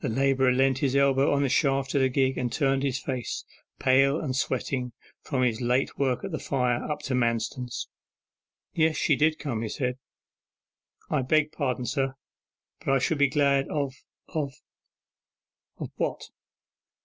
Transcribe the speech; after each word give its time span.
The 0.00 0.08
labourer 0.08 0.50
leant 0.50 0.78
his 0.78 0.96
elbow 0.96 1.30
upon 1.30 1.42
the 1.44 1.48
shaft 1.48 1.94
of 1.94 2.00
the 2.00 2.08
gig 2.08 2.36
and 2.36 2.52
turned 2.52 2.82
his 2.82 2.98
face, 2.98 3.44
pale 3.78 4.18
and 4.20 4.34
sweating 4.34 4.90
from 5.22 5.42
his 5.44 5.60
late 5.60 5.96
work 5.96 6.24
at 6.24 6.32
the 6.32 6.40
fire, 6.40 6.82
up 6.82 6.98
to 7.02 7.14
Manston's. 7.14 7.86
'Yes, 8.74 8.96
she 8.96 9.14
did 9.14 9.38
come,' 9.38 9.62
he 9.62 9.68
said.... 9.68 9.98
'I 11.10 11.22
beg 11.22 11.52
pardon, 11.52 11.86
sir, 11.86 12.16
but 12.84 12.92
I 12.92 12.98
should 12.98 13.18
be 13.18 13.28
glad 13.28 13.68
of 13.68 13.94
of' 14.30 14.52
'What? 15.96 16.24